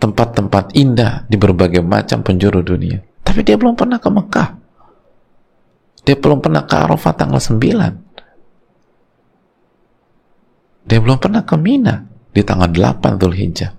Tempat-tempat 0.00 0.76
indah 0.76 1.24
di 1.28 1.36
berbagai 1.36 1.84
macam 1.84 2.24
penjuru 2.24 2.64
dunia. 2.64 3.00
Tapi 3.24 3.44
dia 3.44 3.56
belum 3.56 3.76
pernah 3.76 4.00
ke 4.00 4.08
Mekah. 4.08 4.48
Dia 6.02 6.16
belum 6.18 6.42
pernah 6.42 6.64
ke 6.64 6.74
Arafah 6.74 7.14
tanggal 7.14 7.38
9. 7.38 8.11
Dia 10.86 10.98
belum 10.98 11.18
pernah 11.22 11.46
ke 11.46 11.54
Mina 11.54 12.06
di 12.34 12.42
tanggal 12.42 12.70
8 12.70 13.18
Dhul 13.20 13.36
Hijjah 13.36 13.72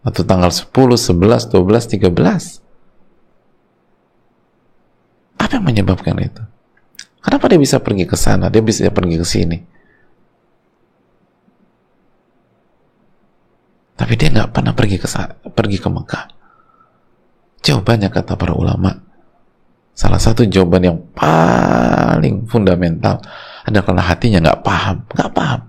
atau 0.00 0.22
tanggal 0.24 0.48
10, 0.48 0.72
11, 0.72 1.52
12, 1.52 1.52
13 1.52 2.60
apa 5.40 5.58
yang 5.58 5.66
menyebabkan 5.66 6.14
itu? 6.22 6.42
Kenapa 7.20 7.50
dia 7.50 7.58
bisa 7.58 7.82
pergi 7.82 8.06
ke 8.06 8.14
sana, 8.14 8.48
dia 8.48 8.62
bisa 8.62 8.86
pergi 8.88 9.16
ke 9.18 9.26
sini? 9.26 9.58
Tapi 13.98 14.12
dia 14.16 14.30
nggak 14.32 14.54
pernah 14.54 14.72
pergi 14.72 14.96
ke 14.96 15.08
pergi 15.52 15.76
ke 15.82 15.88
Mekah. 15.90 16.24
Jawabannya 17.60 18.08
kata 18.08 18.38
para 18.40 18.56
ulama, 18.56 18.94
salah 19.92 20.22
satu 20.22 20.48
jawaban 20.48 20.86
yang 20.86 20.98
paling 21.12 22.48
fundamental 22.48 23.20
adalah 23.66 23.84
karena 23.84 24.04
hatinya 24.04 24.38
nggak 24.40 24.60
paham, 24.64 24.96
nggak 25.12 25.32
paham. 25.32 25.60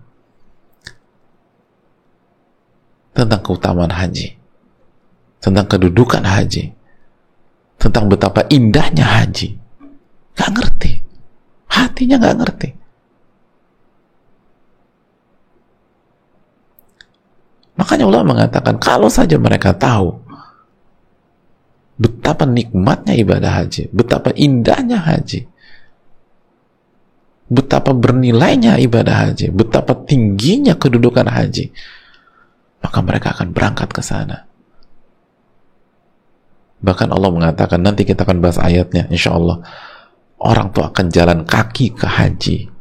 tentang 3.11 3.41
keutamaan 3.43 3.91
haji, 3.91 4.33
tentang 5.43 5.67
kedudukan 5.67 6.23
haji, 6.23 6.71
tentang 7.75 8.07
betapa 8.07 8.47
indahnya 8.47 9.05
haji. 9.05 9.59
Gak 10.31 10.51
ngerti. 10.55 10.91
Hatinya 11.67 12.15
gak 12.17 12.37
ngerti. 12.39 12.69
Makanya 17.75 18.03
Allah 18.07 18.23
mengatakan, 18.23 18.75
kalau 18.79 19.09
saja 19.11 19.35
mereka 19.41 19.75
tahu 19.75 20.15
betapa 21.99 22.47
nikmatnya 22.47 23.17
ibadah 23.17 23.61
haji, 23.63 23.91
betapa 23.91 24.31
indahnya 24.37 25.01
haji, 25.01 25.50
betapa 27.51 27.91
bernilainya 27.91 28.79
ibadah 28.79 29.27
haji, 29.27 29.51
betapa 29.51 29.91
tingginya 30.07 30.79
kedudukan 30.79 31.27
haji, 31.27 31.75
maka 32.79 32.99
mereka 33.03 33.35
akan 33.35 33.51
berangkat 33.51 33.91
ke 33.91 33.99
sana. 33.99 34.47
Bahkan 36.81 37.11
Allah 37.11 37.29
mengatakan 37.29 37.83
nanti 37.83 38.07
kita 38.07 38.23
akan 38.23 38.39
bahas 38.39 38.57
ayatnya, 38.57 39.05
insya 39.11 39.35
Allah 39.35 39.59
orang 40.39 40.71
tuh 40.71 40.87
akan 40.87 41.11
jalan 41.11 41.43
kaki 41.43 41.91
ke 41.93 42.07
haji, 42.07 42.71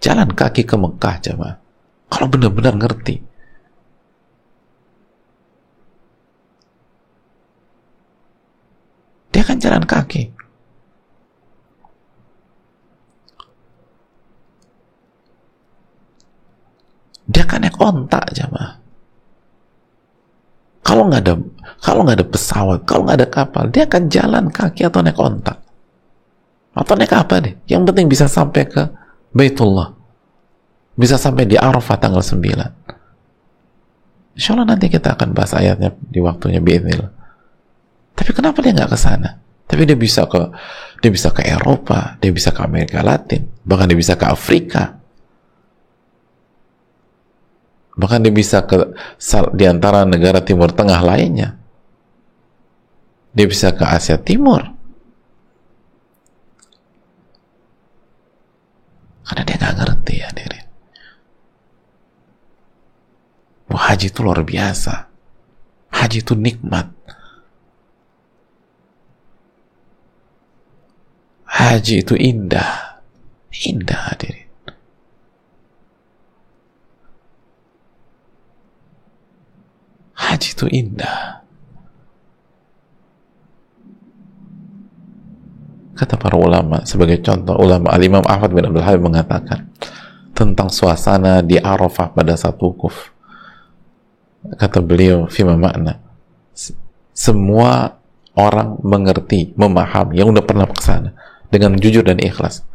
jalan 0.00 0.32
kaki 0.32 0.64
ke 0.64 0.74
Mekah 0.74 1.16
coba. 1.20 1.60
Kalau 2.08 2.26
benar-benar 2.32 2.74
ngerti, 2.80 3.20
dia 9.30 9.40
akan 9.44 9.58
jalan 9.60 9.84
kaki. 9.84 10.32
Dia 17.24 17.48
akan 17.48 17.63
naik 17.74 17.82
ontak 17.82 18.24
jamaah 18.30 18.78
kalau 20.84 21.10
nggak 21.10 21.22
ada 21.26 21.34
kalau 21.84 22.00
nggak 22.00 22.16
ada 22.16 22.28
pesawat, 22.28 22.88
kalau 22.88 23.04
nggak 23.04 23.18
ada 23.20 23.28
kapal, 23.28 23.68
dia 23.68 23.84
akan 23.84 24.08
jalan 24.08 24.48
kaki 24.48 24.88
atau 24.88 25.04
naik 25.04 25.20
ontak. 25.20 25.60
Atau 26.72 26.96
naik 26.96 27.12
apa 27.12 27.44
deh? 27.44 27.60
Yang 27.68 27.92
penting 27.92 28.08
bisa 28.08 28.24
sampai 28.24 28.64
ke 28.64 28.88
Baitullah. 29.36 29.92
Bisa 30.96 31.20
sampai 31.20 31.44
di 31.44 31.60
Arafah 31.60 32.00
tanggal 32.00 32.24
9. 32.24 32.40
Insya 34.34 34.56
Allah 34.56 34.64
nanti 34.64 34.88
kita 34.88 35.12
akan 35.12 35.36
bahas 35.36 35.52
ayatnya 35.52 35.92
di 36.00 36.24
waktunya 36.24 36.64
biiznillah. 36.64 37.12
Tapi 38.16 38.30
kenapa 38.32 38.64
dia 38.64 38.72
nggak 38.72 38.90
ke 38.94 38.98
sana? 38.98 39.44
Tapi 39.68 39.84
dia 39.84 40.00
bisa 40.00 40.24
ke 40.24 40.40
dia 41.04 41.12
bisa 41.12 41.28
ke 41.36 41.44
Eropa, 41.44 42.16
dia 42.16 42.32
bisa 42.32 42.48
ke 42.48 42.64
Amerika 42.64 43.04
Latin, 43.04 43.44
bahkan 43.60 43.92
dia 43.92 43.98
bisa 43.98 44.16
ke 44.16 44.24
Afrika. 44.24 45.03
Bahkan 47.94 48.26
dia 48.26 48.34
bisa 48.34 48.66
ke 48.66 48.90
di 49.54 49.64
antara 49.70 50.02
negara 50.02 50.42
Timur 50.42 50.74
Tengah 50.74 50.98
lainnya. 50.98 51.54
Dia 53.34 53.46
bisa 53.46 53.70
ke 53.74 53.86
Asia 53.86 54.18
Timur. 54.18 54.62
Karena 59.24 59.42
dia 59.46 59.56
nggak 59.56 59.76
ngerti 59.78 60.14
ya 60.20 60.28
diri. 60.34 60.60
Wah, 63.70 63.90
haji 63.90 64.06
itu 64.12 64.20
luar 64.22 64.42
biasa. 64.44 64.94
Haji 65.94 66.18
itu 66.20 66.34
nikmat. 66.36 66.90
Haji 71.48 71.94
itu 72.02 72.14
indah. 72.18 73.02
Indah 73.64 74.00
hadirin. 74.10 74.43
Haji 80.64 80.72
itu 80.72 80.72
indah. 80.72 81.44
Kata 85.94 86.18
para 86.18 86.34
ulama, 86.34 86.82
sebagai 86.82 87.22
contoh 87.22 87.54
ulama 87.54 87.94
Al-Imam 87.94 88.26
Ahmad 88.26 88.50
bin 88.50 88.66
Abdul 88.66 88.82
Habib 88.82 89.06
mengatakan 89.06 89.70
tentang 90.34 90.66
suasana 90.66 91.38
di 91.38 91.54
Arafah 91.54 92.10
pada 92.10 92.34
saat 92.34 92.58
wukuf. 92.58 93.14
Kata 94.58 94.82
beliau, 94.82 95.30
fima 95.30 95.54
makna. 95.54 96.02
Semua 97.14 97.94
orang 98.34 98.82
mengerti, 98.82 99.54
memahami, 99.54 100.18
yang 100.18 100.34
udah 100.34 100.42
pernah 100.42 100.66
ke 100.66 100.82
sana 100.82 101.14
dengan 101.46 101.78
jujur 101.78 102.02
dan 102.02 102.18
ikhlas. 102.18 102.66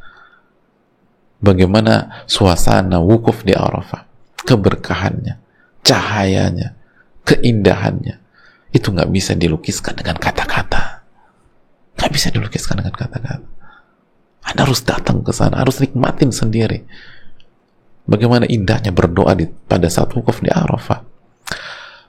Bagaimana 1.43 2.23
suasana 2.23 3.03
wukuf 3.03 3.43
di 3.43 3.51
Arafah, 3.51 4.07
keberkahannya, 4.47 5.35
cahayanya, 5.83 6.78
keindahannya, 7.29 8.17
itu 8.73 8.87
nggak 8.89 9.09
bisa 9.13 9.37
dilukiskan 9.37 9.93
dengan 9.93 10.17
kata-kata 10.17 10.99
Gak 11.99 12.11
bisa 12.15 12.31
dilukiskan 12.31 12.79
dengan 12.79 12.95
kata-kata. 12.95 13.43
Anda 14.39 14.61
harus 14.63 14.81
datang 14.87 15.19
ke 15.19 15.35
sana, 15.35 15.59
harus 15.59 15.83
nikmatin 15.83 16.31
sendiri. 16.31 16.87
Bagaimana 18.07 18.47
indahnya 18.47 18.95
berdoa 18.95 19.35
di, 19.35 19.45
pada 19.45 19.91
saat 19.91 20.15
wukuf 20.15 20.39
di 20.39 20.47
Arafah. 20.47 21.03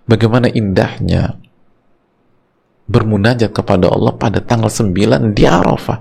Bagaimana 0.06 0.46
indahnya 0.46 1.36
bermunajat 2.86 3.50
kepada 3.50 3.90
Allah 3.90 4.14
pada 4.14 4.38
tanggal 4.38 4.70
9 4.70 5.34
di 5.34 5.44
Arafah. 5.44 5.98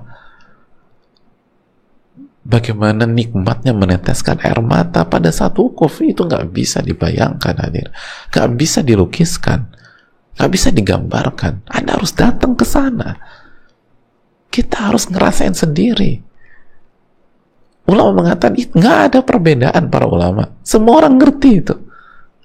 Bagaimana 2.50 3.06
nikmatnya 3.06 3.78
meneteskan 3.78 4.42
air 4.42 4.58
mata 4.66 5.06
pada 5.06 5.30
saat 5.30 5.54
wukuf 5.54 6.02
itu 6.02 6.26
nggak 6.26 6.50
bisa 6.50 6.82
dibayangkan 6.82 7.54
hadir, 7.62 7.94
nggak 8.34 8.48
bisa 8.58 8.82
dilukiskan, 8.82 9.70
nggak 10.34 10.50
bisa 10.50 10.74
digambarkan. 10.74 11.62
Anda 11.70 11.94
harus 11.94 12.18
datang 12.18 12.58
ke 12.58 12.66
sana 12.66 13.22
kita 14.50 14.90
harus 14.90 15.06
ngerasain 15.08 15.54
sendiri. 15.54 16.26
Ulama 17.90 18.26
mengatakan 18.26 18.58
nggak 18.58 18.98
ada 19.10 19.20
perbedaan 19.26 19.90
para 19.90 20.06
ulama. 20.06 20.46
Semua 20.62 21.06
orang 21.06 21.18
ngerti 21.18 21.50
itu. 21.58 21.76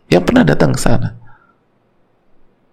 Yang 0.09 0.23
pernah 0.31 0.45
datang 0.45 0.73
ke 0.73 0.81
sana. 0.81 1.09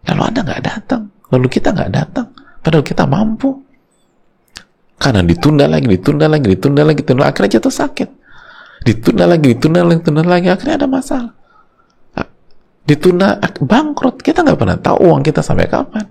Kalau 0.04 0.24
anda 0.28 0.44
nggak 0.44 0.64
datang, 0.64 1.08
lalu 1.32 1.48
kita 1.48 1.72
nggak 1.72 1.92
datang, 1.92 2.28
padahal 2.60 2.84
kita 2.84 3.04
mampu. 3.08 3.56
Karena 5.02 5.26
ditunda 5.26 5.66
lagi, 5.66 5.90
ditunda 5.90 6.30
lagi, 6.30 6.46
ditunda 6.54 6.86
lagi, 6.86 7.02
ditunda 7.02 7.26
lagi, 7.26 7.32
akhirnya 7.34 7.52
jatuh 7.58 7.74
sakit. 7.74 8.10
Ditunda 8.86 9.26
lagi, 9.26 9.46
ditunda 9.58 9.82
lagi, 9.82 9.98
ditunda 9.98 10.22
lagi, 10.22 10.48
akhirnya 10.54 10.76
ada 10.78 10.88
masalah. 10.88 11.34
Ditunda 12.86 13.42
bangkrut, 13.66 14.22
kita 14.22 14.46
nggak 14.46 14.60
pernah 14.62 14.78
tahu 14.78 15.10
uang 15.10 15.26
kita 15.26 15.42
sampai 15.42 15.66
kapan. 15.66 16.06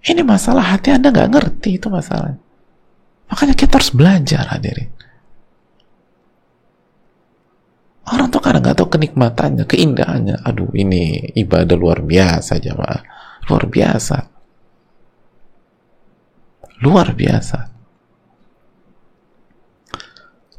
Ini 0.00 0.24
masalah 0.24 0.72
hati 0.72 0.96
Anda 0.96 1.12
nggak 1.12 1.30
ngerti 1.36 1.76
itu 1.76 1.92
masalah. 1.92 2.32
Makanya 3.28 3.52
kita 3.52 3.76
harus 3.76 3.92
belajar 3.92 4.48
hadirin. 4.48 4.88
Orang 8.08 8.32
tuh 8.32 8.40
kadang 8.40 8.64
nggak 8.64 8.80
tahu 8.80 8.88
kenikmatannya, 8.88 9.68
keindahannya. 9.68 10.36
Aduh, 10.48 10.72
ini 10.72 11.30
ibadah 11.36 11.76
luar 11.76 12.00
biasa 12.00 12.56
jamaah. 12.56 13.04
Luar 13.52 13.68
biasa. 13.68 14.39
Luar 16.80 17.12
biasa. 17.12 17.68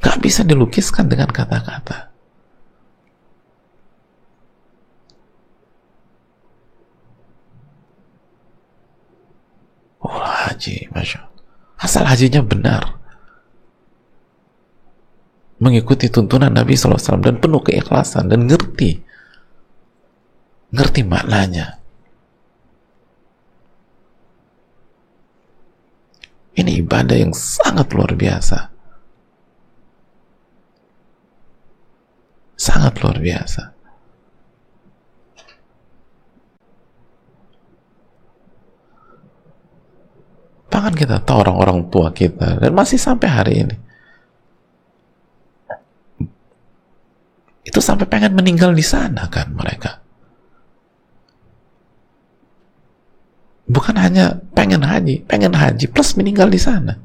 Gak 0.02 0.18
bisa 0.22 0.42
dilukiskan 0.46 1.10
dengan 1.10 1.30
kata-kata. 1.30 2.10
Oh 10.02 10.18
haji, 10.18 10.90
Masya 10.90 11.32
Asal 11.82 12.06
hajinya 12.06 12.46
benar. 12.46 13.02
Mengikuti 15.62 16.10
tuntunan 16.10 16.54
Nabi 16.54 16.78
SAW 16.78 17.22
dan 17.22 17.42
penuh 17.42 17.62
keikhlasan 17.62 18.30
dan 18.30 18.46
ngerti. 18.46 19.02
Ngerti 20.70 21.02
maknanya. 21.02 21.82
Ini 26.54 26.71
ibadah 26.82 27.18
yang 27.18 27.32
sangat 27.32 27.94
luar 27.94 28.18
biasa. 28.18 28.74
Sangat 32.58 32.94
luar 33.02 33.18
biasa. 33.18 33.62
Bahkan 40.72 40.94
kita 40.98 41.22
tahu 41.22 41.38
orang-orang 41.46 41.92
tua 41.94 42.10
kita 42.10 42.58
dan 42.58 42.72
masih 42.74 42.98
sampai 42.98 43.28
hari 43.30 43.54
ini. 43.66 43.76
Itu 47.62 47.78
sampai 47.78 48.10
pengen 48.10 48.34
meninggal 48.34 48.74
di 48.74 48.82
sana 48.82 49.30
kan 49.30 49.54
mereka. 49.54 50.01
Bukan 53.72 53.96
hanya 53.96 54.44
pengen 54.52 54.84
haji, 54.84 55.24
pengen 55.24 55.56
haji 55.56 55.88
plus 55.88 56.20
meninggal 56.20 56.52
di 56.52 56.60
sana. 56.60 57.00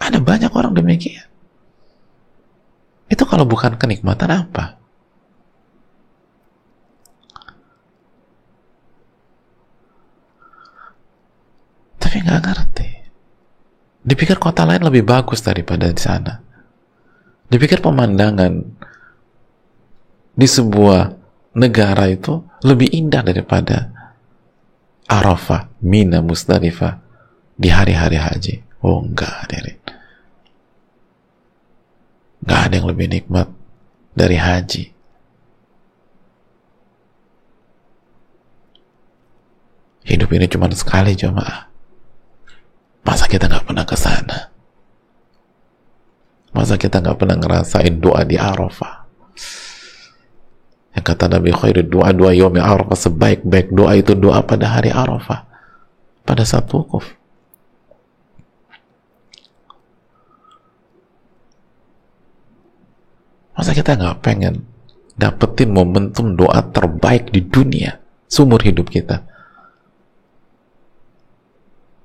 Ada 0.00 0.24
banyak 0.24 0.48
orang 0.56 0.72
demikian. 0.72 1.28
Itu 3.12 3.28
kalau 3.28 3.44
bukan 3.44 3.76
kenikmatan 3.76 4.32
apa? 4.32 4.80
tapi 12.14 12.30
nggak 12.30 12.42
ngerti. 12.46 12.90
Dipikir 14.06 14.38
kota 14.38 14.62
lain 14.62 14.86
lebih 14.86 15.02
bagus 15.02 15.42
daripada 15.42 15.90
di 15.90 15.98
sana. 15.98 16.38
Dipikir 17.50 17.82
pemandangan 17.82 18.62
di 20.38 20.46
sebuah 20.46 21.23
negara 21.54 22.10
itu 22.10 22.42
lebih 22.66 22.90
indah 22.90 23.22
daripada 23.22 23.90
Arafah, 25.06 25.70
Mina, 25.80 26.20
Musdalifah 26.20 26.98
di 27.54 27.70
hari-hari 27.70 28.18
haji. 28.18 28.54
Oh 28.82 29.00
enggak, 29.00 29.46
hadirin. 29.46 29.78
Enggak 32.44 32.60
ada 32.68 32.74
yang 32.76 32.88
lebih 32.90 33.06
nikmat 33.08 33.48
dari 34.12 34.36
haji. 34.36 34.84
Hidup 40.04 40.28
ini 40.36 40.46
cuma 40.52 40.68
sekali 40.76 41.16
jemaah. 41.16 41.64
Masa 43.04 43.24
kita 43.24 43.48
nggak 43.48 43.64
pernah 43.64 43.84
ke 43.88 43.96
sana? 43.96 44.52
Masa 46.52 46.76
kita 46.76 47.00
nggak 47.00 47.16
pernah 47.16 47.36
ngerasain 47.40 48.00
doa 48.00 48.20
di 48.24 48.36
Arafah? 48.36 49.03
Yang 50.94 51.04
kata 51.10 51.26
Nabi 51.26 51.50
Khair 51.50 51.82
doa 51.82 52.14
doa 52.14 52.30
yomi 52.30 52.62
Arafah. 52.62 52.94
Sebaik-baik 52.94 53.74
doa 53.74 53.98
itu 53.98 54.14
doa 54.14 54.38
pada 54.46 54.70
hari 54.78 54.94
Arafah. 54.94 55.42
Pada 56.22 56.46
saat 56.46 56.70
wukuf. 56.70 57.04
Masa 63.54 63.70
kita 63.70 63.94
nggak 63.94 64.18
pengen 64.22 64.66
dapetin 65.14 65.70
momentum 65.70 66.34
doa 66.34 66.58
terbaik 66.74 67.30
di 67.30 67.42
dunia 67.42 68.02
seumur 68.26 68.62
hidup 68.62 68.90
kita? 68.90 69.22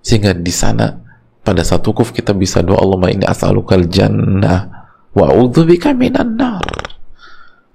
Sehingga 0.05 0.33
di 0.37 0.53
sana 0.53 0.97
pada 1.41 1.65
saat 1.65 1.81
wukuf 1.85 2.13
kita 2.13 2.37
bisa 2.37 2.61
doa 2.61 2.77
Allahumma 2.77 3.09
ini 3.09 3.25
as'alukal 3.25 3.89
jannah 3.89 4.69
wa 5.17 5.25
a'udzubika 5.33 5.97
minan 5.97 6.37
nar 6.37 6.68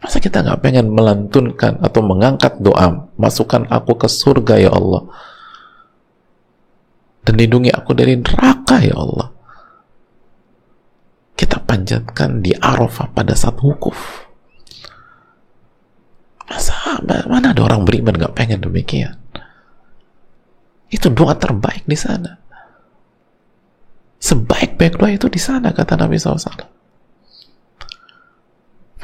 masa 0.05 0.21
kita 0.21 0.45
nggak 0.45 0.61
pengen 0.61 0.93
melantunkan 0.93 1.81
atau 1.81 2.05
mengangkat 2.05 2.61
doa 2.61 3.09
masukkan 3.17 3.65
aku 3.73 3.97
ke 3.97 4.05
surga 4.05 4.61
ya 4.61 4.71
Allah? 4.77 5.09
Dan 7.25 7.41
lindungi 7.41 7.73
aku 7.73 7.97
dari 7.97 8.21
neraka 8.21 8.85
ya 8.85 9.01
Allah. 9.01 9.33
Kita 11.33 11.57
panjatkan 11.57 12.45
di 12.45 12.53
Arafah 12.53 13.17
pada 13.17 13.33
saat 13.33 13.57
wukuf. 13.65 14.29
Masa 16.53 17.01
mana 17.25 17.57
ada 17.57 17.65
orang 17.65 17.89
beriman 17.89 18.21
nggak 18.21 18.37
pengen 18.37 18.61
demikian? 18.61 19.17
Itu 20.93 21.09
doa 21.09 21.33
terbaik 21.33 21.89
di 21.89 21.97
sana. 21.97 22.37
Sebaik-baik 24.21 25.01
doa 25.01 25.17
itu 25.17 25.33
di 25.33 25.41
sana 25.41 25.73
kata 25.73 25.97
Nabi 25.97 26.21
SAW 26.21 26.84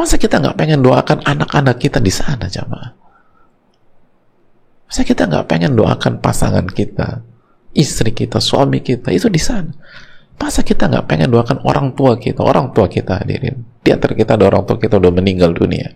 masa 0.00 0.16
kita 0.16 0.40
nggak 0.40 0.56
pengen 0.56 0.80
doakan 0.80 1.20
anak-anak 1.20 1.76
kita 1.76 2.00
di 2.00 2.08
sana 2.08 2.48
jamaah? 2.48 2.96
Masa 4.88 5.04
kita 5.04 5.28
nggak 5.28 5.44
pengen 5.44 5.76
doakan 5.76 6.24
pasangan 6.24 6.64
kita 6.64 7.20
istri 7.76 8.10
kita 8.16 8.40
suami 8.40 8.80
kita 8.80 9.12
itu 9.12 9.28
di 9.28 9.36
sana? 9.36 9.68
Masa 10.40 10.64
kita 10.64 10.88
nggak 10.88 11.04
pengen 11.04 11.28
doakan 11.28 11.60
orang 11.68 11.92
tua 11.92 12.16
kita? 12.16 12.40
Orang 12.40 12.72
tua 12.72 12.88
kita 12.88 13.20
hadirin. 13.20 13.60
Di 13.84 13.92
antara 13.92 14.16
kita 14.16 14.40
ada 14.40 14.48
orang 14.48 14.64
tua 14.64 14.80
kita 14.80 14.96
udah 14.96 15.12
meninggal 15.12 15.52
dunia. 15.52 15.92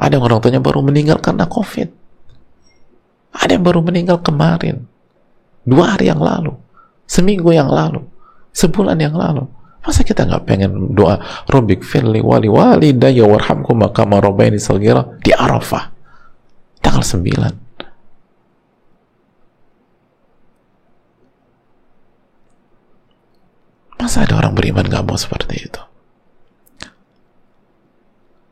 Ada 0.00 0.16
yang 0.16 0.24
orang 0.24 0.40
tuanya 0.40 0.64
baru 0.64 0.80
meninggal 0.80 1.20
karena 1.20 1.44
covid. 1.44 1.92
Ada 3.36 3.60
yang 3.60 3.64
baru 3.68 3.84
meninggal 3.84 4.24
kemarin. 4.24 4.88
Dua 5.68 5.92
hari 5.92 6.08
yang 6.08 6.24
lalu. 6.24 6.56
Seminggu 7.04 7.52
yang 7.52 7.68
lalu, 7.68 8.04
sebulan 8.56 8.96
yang 8.96 9.16
lalu. 9.16 9.48
Masa 9.82 10.02
kita 10.04 10.26
nggak 10.26 10.44
pengen 10.44 10.92
doa 10.92 11.18
Robik 11.48 11.86
firli 11.86 12.20
wali 12.22 12.50
wali 12.50 12.92
daya 12.94 13.24
warhamku 13.24 13.72
maka 13.74 14.04
marobaini 14.04 14.58
salgira 14.60 15.04
di 15.22 15.32
Arafah 15.34 15.90
tanggal 16.82 17.04
9 17.04 17.68
Masa 23.98 24.22
ada 24.24 24.38
orang 24.38 24.54
beriman 24.54 24.86
gak 24.86 25.04
mau 25.04 25.18
seperti 25.18 25.68
itu? 25.68 25.82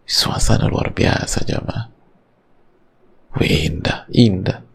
Suasana 0.04 0.66
luar 0.66 0.90
biasa 0.90 1.46
jamaah. 1.46 1.86
Wih, 3.38 3.70
indah. 3.70 4.10
indah 4.10 4.65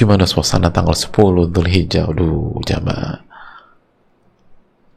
gimana 0.00 0.24
suasana 0.24 0.72
tanggal 0.72 0.96
10 0.96 1.52
Dhul 1.52 1.68
Hijjah 1.68 2.08
aduh 2.08 2.56
jamaah. 2.64 3.20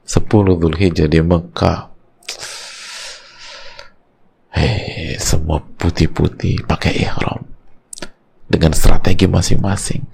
10 0.07 0.23
Dhul 0.31 0.79
Hijjah 0.79 1.11
di 1.11 1.19
Mekah. 1.19 1.91
Hei 4.55 5.19
semua 5.19 5.59
putih-putih 5.59 6.63
pakai 6.63 7.03
ihram. 7.03 7.43
Dengan 8.47 8.71
strategi 8.71 9.27
masing-masing. 9.27 10.07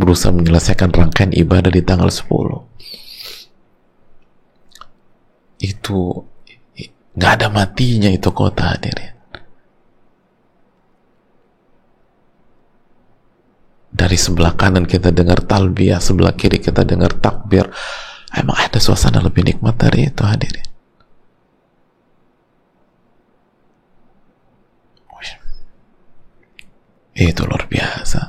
Berusaha 0.00 0.32
menyelesaikan 0.32 0.88
rangkaian 0.88 1.36
ibadah 1.36 1.68
di 1.68 1.84
tanggal 1.84 2.08
10 2.08 2.72
itu 5.64 6.20
nggak 7.14 7.32
ada 7.40 7.48
matinya 7.48 8.10
itu 8.12 8.28
kota 8.34 8.74
hadirin 8.74 9.14
dari 13.94 14.18
sebelah 14.18 14.58
kanan 14.58 14.90
kita 14.90 15.14
dengar 15.14 15.38
talbiyah, 15.46 16.02
sebelah 16.02 16.34
kiri 16.34 16.58
kita 16.58 16.82
dengar 16.82 17.14
takbir. 17.14 17.70
Emang 18.34 18.58
ada 18.58 18.82
suasana 18.82 19.22
lebih 19.22 19.46
nikmat 19.46 19.78
dari 19.78 20.10
itu 20.10 20.22
hadirin. 20.26 20.66
Itu 27.14 27.46
luar 27.46 27.70
biasa. 27.70 28.20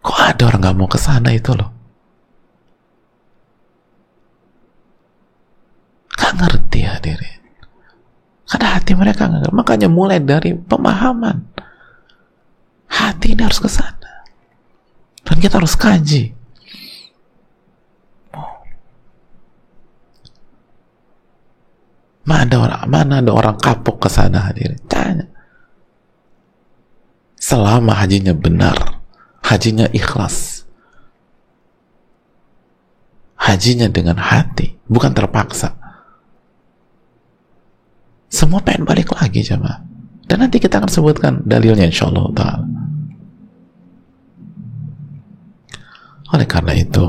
Kok 0.00 0.16
ada 0.16 0.48
orang 0.48 0.64
gak 0.64 0.76
mau 0.80 0.88
ke 0.88 0.96
sana 0.96 1.28
itu 1.28 1.52
loh? 1.52 1.68
Gak 6.16 6.32
ngerti 6.40 6.88
hadirin. 6.88 7.40
Karena 8.48 8.80
hati 8.80 8.96
mereka 8.96 9.28
gak 9.28 9.44
ngerti. 9.44 9.52
Makanya 9.52 9.88
mulai 9.92 10.24
dari 10.24 10.56
pemahaman. 10.56 11.52
Hati 12.88 13.36
ini 13.36 13.44
harus 13.44 13.60
ke 13.60 13.68
sana 13.68 14.01
dan 15.32 15.40
kita 15.40 15.56
harus 15.56 15.72
kaji. 15.80 16.36
Mana 22.28 22.44
ada 22.44 22.56
orang 22.60 22.82
mana 22.84 23.14
ada 23.24 23.32
orang 23.32 23.56
kapok 23.56 23.96
ke 24.04 24.08
sana 24.12 24.44
hadirin? 24.44 24.76
Tanya. 24.84 25.24
Selama 27.40 27.96
hajinya 27.96 28.36
benar 28.36 29.00
hajinya 29.40 29.88
ikhlas. 29.96 30.68
Hajinya 33.40 33.88
dengan 33.88 34.20
hati 34.20 34.76
bukan 34.84 35.16
terpaksa. 35.16 35.80
Semua 38.28 38.60
pengen 38.60 38.84
balik 38.84 39.16
lagi 39.16 39.40
coba. 39.48 39.80
Dan 40.28 40.44
nanti 40.44 40.60
kita 40.60 40.76
akan 40.76 40.92
sebutkan 40.92 41.40
dalilnya 41.48 41.88
insya 41.88 42.12
Allah 42.12 42.28
ta'ala 42.36 42.71
Oleh 46.32 46.48
karena 46.48 46.72
itu, 46.72 47.04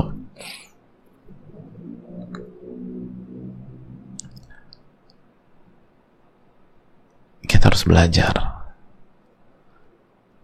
kita 7.48 7.72
harus 7.72 7.84
belajar. 7.88 8.34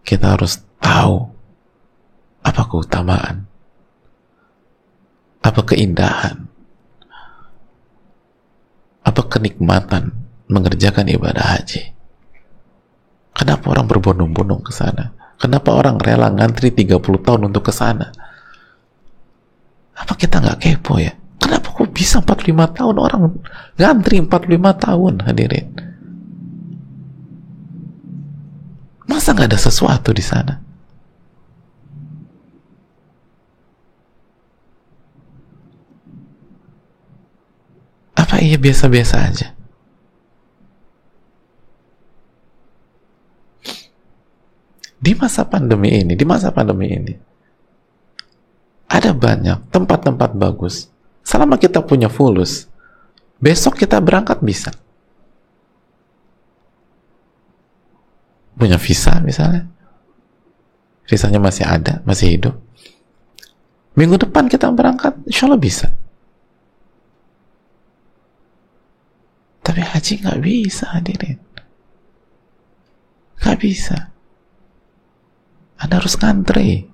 Kita 0.01 0.33
harus 0.33 0.65
tahu 0.81 1.29
apa 2.41 2.61
keutamaan, 2.65 3.45
apa 5.45 5.61
keindahan, 5.61 6.49
apa 9.05 9.21
kenikmatan 9.29 10.09
mengerjakan 10.49 11.05
ibadah 11.05 11.45
haji. 11.53 11.93
Kenapa 13.37 13.65
orang 13.71 13.85
berbondong-bondong 13.85 14.65
ke 14.65 14.73
sana? 14.73 15.13
Kenapa 15.37 15.73
orang 15.73 16.01
rela 16.01 16.33
ngantri 16.33 16.73
30 16.73 16.97
tahun 16.99 17.41
untuk 17.49 17.69
ke 17.69 17.73
sana? 17.73 18.09
Apa 20.01 20.17
kita 20.17 20.41
nggak 20.41 20.57
kepo 20.57 20.97
ya? 20.97 21.13
Kenapa 21.37 21.73
kok 21.73 21.93
bisa 21.93 22.21
45 22.25 22.77
tahun 22.77 22.95
orang 22.97 23.21
ngantri 23.77 24.17
45 24.21 24.85
tahun 24.85 25.13
hadirin? 25.25 25.67
Masa 29.05 29.37
nggak 29.37 29.49
ada 29.53 29.59
sesuatu 29.61 30.09
di 30.09 30.23
sana? 30.25 30.57
Apa 38.17 38.41
iya 38.41 38.57
biasa-biasa 38.57 39.15
aja? 39.21 39.47
Di 45.01 45.17
masa 45.17 45.49
pandemi 45.49 45.89
ini, 45.97 46.13
di 46.13 46.25
masa 46.29 46.53
pandemi 46.53 46.93
ini, 46.93 47.13
ada 48.91 49.15
banyak 49.15 49.71
tempat-tempat 49.71 50.35
bagus. 50.35 50.91
Selama 51.23 51.55
kita 51.55 51.79
punya 51.79 52.11
fulus, 52.11 52.67
besok 53.39 53.79
kita 53.79 54.03
berangkat 54.03 54.43
bisa. 54.43 54.75
Punya 58.59 58.75
visa 58.75 59.15
misalnya. 59.23 59.71
Visanya 61.07 61.39
masih 61.39 61.63
ada, 61.63 62.03
masih 62.03 62.35
hidup. 62.35 62.55
Minggu 63.95 64.19
depan 64.19 64.51
kita 64.51 64.67
berangkat, 64.75 65.15
insya 65.23 65.47
Allah 65.47 65.59
bisa. 65.63 65.87
Tapi 69.63 69.81
haji 69.87 70.13
nggak 70.19 70.39
bisa 70.43 70.85
hadirin. 70.91 71.39
Nggak 73.39 73.57
bisa. 73.63 73.97
Anda 75.79 75.95
harus 75.97 76.19
ngantri. 76.19 76.90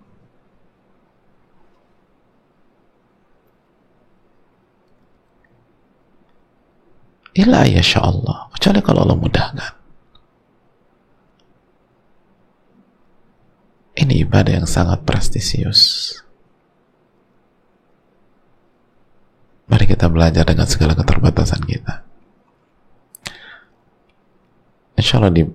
Ila 7.38 7.69
ya 7.69 7.82
Allah. 8.02 8.50
Kecuali 8.58 8.82
kalau 8.82 9.06
Allah 9.06 9.17
mudahkan. 9.17 9.73
Ini 13.97 14.13
ibadah 14.26 14.62
yang 14.62 14.69
sangat 14.69 15.06
prestisius. 15.06 16.13
Mari 19.69 19.86
kita 19.89 20.10
belajar 20.10 20.45
dengan 20.47 20.65
segala 20.65 20.97
keterbatasan 20.97 21.62
kita 21.65 22.08
insya 24.97 25.21
Allah 25.21 25.32
di 25.32 25.45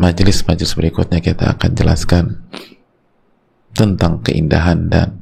majelis-majelis 0.00 0.72
berikutnya 0.72 1.20
kita 1.20 1.52
akan 1.54 1.70
jelaskan 1.76 2.24
tentang 3.76 4.24
keindahan 4.24 4.88
dan 4.88 5.17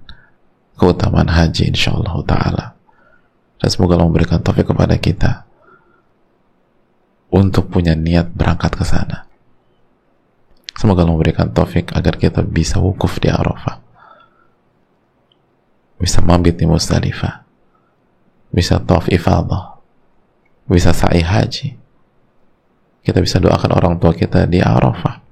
keutamaan 0.76 1.32
haji 1.32 1.72
insya 1.72 1.96
Allah 1.96 2.16
ta'ala. 2.22 2.66
Dan 3.56 3.68
semoga 3.72 3.96
Allah 3.96 4.08
memberikan 4.12 4.44
taufik 4.44 4.68
kepada 4.68 5.00
kita 5.00 5.48
untuk 7.32 7.72
punya 7.72 7.96
niat 7.96 8.30
berangkat 8.36 8.76
ke 8.76 8.84
sana. 8.84 9.24
Semoga 10.76 11.02
Allah 11.02 11.16
memberikan 11.16 11.48
taufik 11.48 11.96
agar 11.96 12.20
kita 12.20 12.44
bisa 12.44 12.76
wukuf 12.76 13.16
di 13.16 13.32
Arafah. 13.32 13.80
Bisa 15.96 16.20
mabit 16.20 16.60
di 16.60 16.68
Musdalifah. 16.68 17.48
Bisa 18.52 18.76
tawaf 18.84 19.08
ifadah. 19.08 19.80
Bisa 20.68 20.92
sa'i 20.92 21.24
haji. 21.24 21.72
Kita 23.00 23.24
bisa 23.24 23.40
doakan 23.40 23.72
orang 23.72 23.94
tua 23.96 24.12
kita 24.12 24.44
di 24.44 24.60
Arafah. 24.60 25.24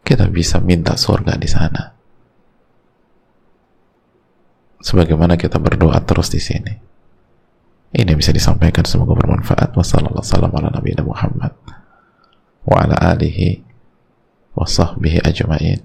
Kita 0.00 0.24
bisa 0.32 0.56
minta 0.64 0.96
surga 0.96 1.36
di 1.36 1.48
sana 1.48 2.01
sebagaimana 4.82 5.38
kita 5.38 5.62
berdoa 5.62 5.96
terus 6.02 6.28
di 6.28 6.42
sini. 6.42 6.74
Ini 7.92 8.12
bisa 8.18 8.34
disampaikan 8.34 8.82
semoga 8.82 9.14
bermanfaat. 9.14 9.72
Wassalamualaikum 9.78 10.20
warahmatullahi 10.20 11.04
Muhammad 11.06 11.52
wa 12.66 12.76
ala 12.82 12.96
alihi 13.14 13.62
wa 14.58 14.66
sahbihi 14.66 15.22
ajma'in. 15.22 15.80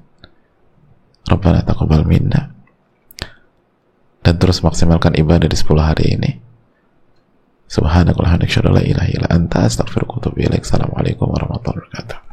Rabbana 1.28 1.62
taqabbal 1.68 2.08
minna. 2.08 2.56
Dan 4.24 4.36
terus 4.40 4.64
maksimalkan 4.64 5.16
ibadah 5.16 5.48
di 5.48 5.56
10 5.56 5.78
hari 5.80 6.06
ini. 6.16 6.32
Subhanakallahumma 7.68 8.40
wa 8.40 8.48
bihamdika 8.48 8.72
la 8.72 8.84
ilaha 8.84 9.10
illa 9.12 9.28
anta 9.28 9.68
astaghfiruka 9.68 10.12
wa 10.16 10.20
atubu 10.24 10.40
ilaik. 10.40 10.64
Assalamualaikum 10.64 11.28
warahmatullahi 11.28 11.84
wabarakatuh 11.84 12.27